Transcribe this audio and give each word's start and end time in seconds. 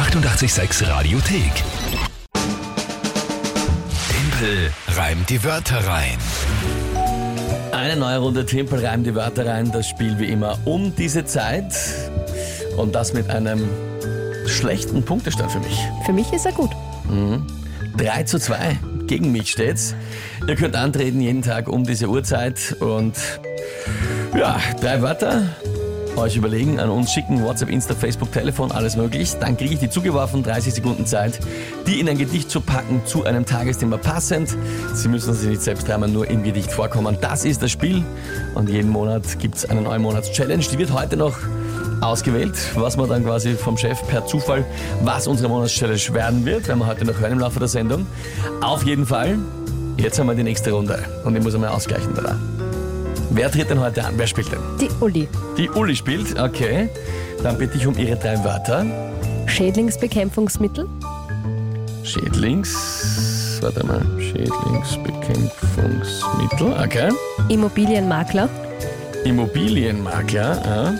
886 0.00 0.88
Radiothek. 0.88 1.52
Tempel 4.08 4.70
reimt 4.96 5.28
die 5.28 5.44
Wörter 5.44 5.86
rein. 5.86 6.16
Eine 7.70 7.96
neue 7.96 8.16
Runde 8.16 8.46
Tempel 8.46 8.84
reimt 8.84 9.06
die 9.06 9.14
Wörter 9.14 9.44
rein. 9.44 9.70
Das 9.72 9.86
Spiel 9.86 10.18
wie 10.18 10.24
immer 10.24 10.58
um 10.64 10.96
diese 10.96 11.26
Zeit. 11.26 11.74
Und 12.78 12.94
das 12.94 13.12
mit 13.12 13.28
einem 13.28 13.68
schlechten 14.46 15.02
Punktestand 15.02 15.52
für 15.52 15.60
mich. 15.60 15.78
Für 16.06 16.14
mich 16.14 16.32
ist 16.32 16.46
er 16.46 16.52
gut. 16.52 16.70
3 17.98 18.22
zu 18.22 18.38
2 18.38 18.78
gegen 19.06 19.32
mich 19.32 19.50
steht's. 19.50 19.94
Ihr 20.48 20.56
könnt 20.56 20.76
antreten 20.76 21.20
jeden 21.20 21.42
Tag 21.42 21.68
um 21.68 21.84
diese 21.84 22.08
Uhrzeit 22.08 22.74
und 22.80 23.16
ja, 24.34 24.58
drei 24.80 25.02
Wörter 25.02 25.42
euch 26.20 26.36
überlegen, 26.36 26.78
an 26.78 26.90
uns 26.90 27.12
schicken, 27.12 27.42
WhatsApp, 27.42 27.70
Insta, 27.70 27.94
Facebook, 27.94 28.32
Telefon, 28.32 28.70
alles 28.70 28.96
möglich. 28.96 29.34
Dann 29.40 29.56
kriege 29.56 29.74
ich 29.74 29.80
die 29.80 29.90
zugeworfen, 29.90 30.42
30 30.42 30.74
Sekunden 30.74 31.06
Zeit, 31.06 31.40
die 31.86 32.00
in 32.00 32.08
ein 32.08 32.18
Gedicht 32.18 32.50
zu 32.50 32.60
packen, 32.60 33.02
zu 33.04 33.24
einem 33.24 33.46
Tagesthema 33.46 33.96
passend. 33.96 34.56
Sie 34.94 35.08
müssen 35.08 35.34
sich 35.34 35.48
nicht 35.48 35.62
selbst 35.62 35.88
dreimal 35.88 36.08
nur 36.08 36.28
im 36.28 36.42
Gedicht 36.42 36.72
vorkommen. 36.72 37.16
Das 37.20 37.44
ist 37.44 37.62
das 37.62 37.70
Spiel 37.70 38.04
und 38.54 38.68
jeden 38.68 38.90
Monat 38.90 39.38
gibt's 39.38 39.64
eine 39.64 39.82
neue 39.82 39.98
Monatschallenge. 39.98 40.64
Die 40.70 40.78
wird 40.78 40.92
heute 40.92 41.16
noch 41.16 41.36
ausgewählt, 42.00 42.54
was 42.74 42.96
man 42.96 43.08
dann 43.08 43.24
quasi 43.24 43.54
vom 43.54 43.76
Chef 43.76 44.06
per 44.08 44.26
Zufall, 44.26 44.64
was 45.02 45.26
unsere 45.26 45.48
Monatschallenge 45.48 46.12
werden 46.12 46.44
wird, 46.44 46.68
werden 46.68 46.78
wir 46.78 46.86
heute 46.86 47.04
noch 47.04 47.18
hören 47.18 47.32
im 47.32 47.38
Laufe 47.38 47.58
der 47.58 47.68
Sendung. 47.68 48.06
Auf 48.60 48.84
jeden 48.84 49.06
Fall, 49.06 49.38
jetzt 49.96 50.18
haben 50.18 50.26
wir 50.26 50.34
die 50.34 50.42
nächste 50.42 50.72
Runde 50.72 50.98
und 51.24 51.36
ich 51.36 51.42
muss 51.42 51.54
einmal 51.54 51.70
ausgleichen 51.70 52.14
da. 52.14 52.59
Wer 53.32 53.48
tritt 53.50 53.70
denn 53.70 53.80
heute 53.80 54.04
an? 54.04 54.14
Wer 54.16 54.26
spielt 54.26 54.50
denn? 54.50 54.58
Die 54.80 54.88
Uli. 55.00 55.28
Die 55.56 55.70
Uli 55.70 55.94
spielt, 55.94 56.36
okay. 56.38 56.88
Dann 57.42 57.56
bitte 57.58 57.76
ich 57.76 57.86
um 57.86 57.96
ihre 57.96 58.16
drei 58.16 58.42
Wörter. 58.42 58.84
Schädlingsbekämpfungsmittel. 59.46 60.88
Schädlings. 62.02 63.58
Warte 63.60 63.86
mal. 63.86 64.04
Schädlingsbekämpfungsmittel, 64.18 66.72
okay. 66.84 67.10
Immobilienmakler. 67.48 68.48
Immobilienmakler, 69.24 70.60
ja. 70.64 70.94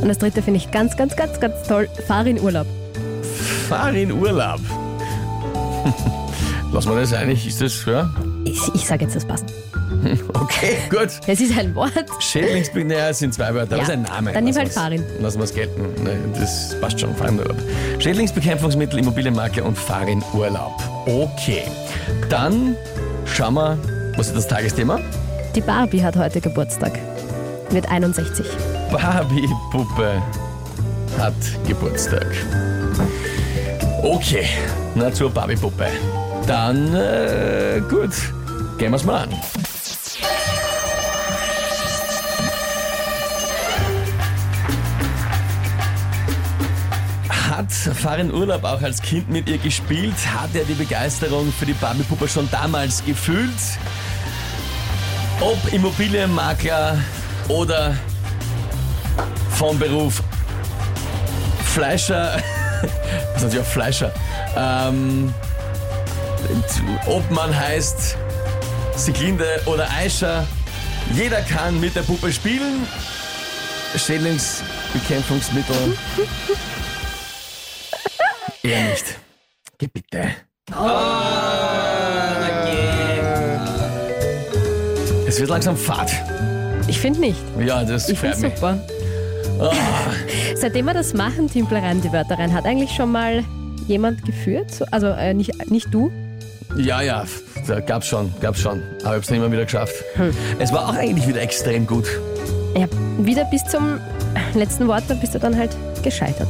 Und 0.00 0.08
das 0.08 0.18
dritte 0.18 0.42
finde 0.42 0.58
ich 0.58 0.72
ganz, 0.72 0.96
ganz, 0.96 1.14
ganz, 1.14 1.38
ganz 1.38 1.68
toll. 1.68 1.88
Fahr 2.06 2.26
in 2.26 2.40
Urlaub. 2.40 2.66
Fahr 3.68 3.94
in 3.94 4.10
Urlaub. 4.10 4.60
Lass 6.72 6.86
mal 6.86 7.00
das 7.00 7.12
eigentlich, 7.12 7.46
ist 7.46 7.60
das, 7.60 7.84
ja? 7.84 8.10
Ich, 8.50 8.74
ich 8.74 8.86
sage 8.86 9.04
jetzt, 9.04 9.16
das 9.16 9.24
passt. 9.24 9.46
Okay, 10.34 10.76
gut. 10.90 11.08
Es 11.26 11.40
ist 11.40 11.58
ein 11.58 11.74
Wort. 11.74 11.92
Es 12.18 13.18
sind 13.18 13.34
zwei 13.34 13.54
Wörter, 13.54 13.74
aber 13.74 13.82
es 13.82 13.88
ist 13.88 13.94
ein 13.94 14.02
Name. 14.02 14.32
dann 14.32 14.44
nimm 14.44 14.54
halt 14.54 14.72
Farin. 14.72 15.02
Lassen 15.20 15.38
wir 15.38 15.44
es 15.44 15.54
gelten. 15.54 16.02
Ne, 16.02 16.16
das 16.38 16.76
passt 16.80 17.00
schon, 17.00 17.14
Fahr 17.14 17.28
in 17.28 17.38
Urlaub. 17.38 17.56
Schädlingsbekämpfungsmittel, 17.98 18.98
Immobilienmakler 18.98 19.64
und 19.64 19.76
Fahr 19.76 20.06
in 20.06 20.22
Urlaub. 20.34 20.74
Okay. 21.06 21.62
Dann 22.28 22.76
schauen 23.24 23.54
wir, 23.54 23.78
was 24.16 24.28
ist 24.28 24.36
das 24.36 24.48
Tagesthema? 24.48 25.00
Die 25.54 25.60
Barbie 25.60 26.02
hat 26.02 26.16
heute 26.16 26.40
Geburtstag. 26.40 26.98
Wird 27.70 27.90
61. 27.90 28.46
Barbie-Puppe 28.90 30.22
hat 31.18 31.34
Geburtstag. 31.66 32.26
Okay, 34.02 34.46
na 34.94 35.12
zur 35.12 35.30
Barbie-Puppe. 35.30 35.86
Dann, 36.46 36.94
äh, 36.94 37.80
gut, 37.90 38.10
gehen 38.78 38.92
wir's 38.92 39.04
mal 39.04 39.24
an. 39.24 39.34
Hat 47.50 47.72
Farin 47.72 48.32
Urlaub 48.32 48.62
auch 48.62 48.80
als 48.80 49.02
Kind 49.02 49.28
mit 49.28 49.48
ihr 49.48 49.58
gespielt? 49.58 50.14
Hat 50.32 50.54
er 50.54 50.64
die 50.64 50.74
Begeisterung 50.74 51.52
für 51.52 51.66
die 51.66 51.72
Barbie-Puppe 51.72 52.28
schon 52.28 52.48
damals 52.52 53.04
gefühlt? 53.04 53.50
Ob 55.40 55.72
Immobilienmakler 55.72 56.98
oder 57.48 57.96
vom 59.50 59.76
Beruf 59.78 60.22
Fleischer, 61.64 62.40
das 62.82 63.36
ist 63.36 63.42
natürlich 63.42 63.66
auch 63.66 63.70
Fleischer, 63.70 64.12
ähm, 64.56 65.34
ob 67.06 67.28
man 67.30 67.56
heißt 67.56 68.16
Siglinde 68.98 69.60
oder 69.66 69.88
Aisha, 69.90 70.44
jeder 71.14 71.40
kann 71.42 71.78
mit 71.80 71.94
der 71.94 72.02
Puppe 72.02 72.32
spielen. 72.32 72.86
Schädlingsbekämpfungsmittel. 73.96 75.76
Eher 78.62 78.90
nicht. 78.90 79.04
Geh 79.78 79.86
bitte. 79.86 80.28
Es 85.26 85.38
wird 85.40 85.48
langsam 85.50 85.76
Fahrt. 85.76 86.10
Ich 86.86 86.98
finde 86.98 87.20
nicht. 87.20 87.38
Ja, 87.64 87.84
das 87.84 88.08
Ich 88.08 88.18
finde 88.18 88.36
mir. 88.38 88.50
super. 88.56 88.78
Seitdem 90.56 90.86
wir 90.86 90.94
das 90.94 91.14
machen, 91.14 91.48
Timpler 91.50 91.82
rein 91.82 92.00
die 92.00 92.12
Wörter 92.12 92.38
rein, 92.38 92.52
hat 92.52 92.64
eigentlich 92.64 92.90
schon 92.92 93.12
mal 93.12 93.44
jemand 93.86 94.24
geführt? 94.24 94.70
So- 94.72 94.84
Also 94.90 95.06
äh, 95.08 95.34
nicht, 95.34 95.70
nicht 95.70 95.92
du? 95.92 96.10
Ja, 96.76 97.00
ja, 97.00 97.24
da 97.66 97.80
gab's 97.80 98.06
schon, 98.06 98.32
gab's 98.40 98.60
schon. 98.60 98.82
Aber 99.02 99.12
ich 99.12 99.16
hab's 99.16 99.30
nicht 99.30 99.38
immer 99.38 99.50
wieder 99.50 99.64
geschafft. 99.64 99.94
Es 100.58 100.72
war 100.72 100.88
auch 100.88 100.94
eigentlich 100.94 101.26
wieder 101.26 101.40
extrem 101.40 101.86
gut. 101.86 102.06
Ja, 102.76 102.86
wieder 103.18 103.44
bis 103.46 103.64
zum 103.64 103.98
letzten 104.54 104.86
Wort, 104.86 105.04
da 105.08 105.14
bist 105.14 105.34
du 105.34 105.38
dann 105.38 105.56
halt 105.56 105.70
gescheitert. 106.02 106.48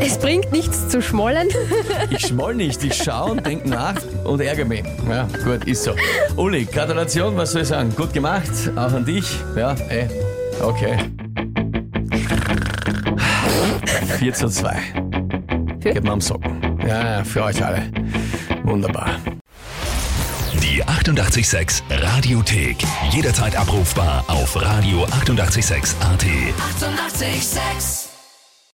Es 0.00 0.18
bringt 0.18 0.52
nichts 0.52 0.88
zu 0.88 1.00
schmollen. 1.00 1.48
Ich 2.10 2.26
schmoll 2.26 2.54
nicht, 2.54 2.84
ich 2.84 2.94
schau 2.94 3.30
und 3.30 3.44
denk 3.46 3.66
nach 3.66 3.94
und 4.24 4.40
ärgere 4.40 4.66
mich. 4.66 4.84
Ja, 5.08 5.26
gut, 5.42 5.64
ist 5.64 5.84
so. 5.84 5.92
Uli, 6.36 6.64
Gratulation, 6.64 7.36
was 7.36 7.52
soll 7.52 7.62
ich 7.62 7.68
sagen? 7.68 7.94
Gut 7.96 8.12
gemacht, 8.12 8.50
auch 8.76 8.92
an 8.92 9.04
dich. 9.04 9.24
Ja, 9.56 9.74
ey, 9.88 10.06
okay. 10.62 10.96
4 14.18 14.34
zu 14.34 14.48
2. 14.48 14.76
Für? 15.80 15.92
Geht 15.92 16.04
mal 16.04 16.12
am 16.12 16.20
Socken. 16.20 16.63
Ja, 16.86 17.24
für 17.24 17.44
euch 17.44 17.64
alle. 17.64 17.82
Wunderbar. 18.62 19.16
Die 20.62 20.82
886 20.82 21.82
Radiothek. 21.90 22.76
Jederzeit 23.10 23.56
abrufbar 23.56 24.24
auf 24.28 24.56
radio886.at. 24.56 25.12
886! 25.20 25.96
886 26.02 28.13